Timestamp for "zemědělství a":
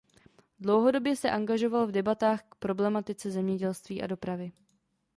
3.31-4.07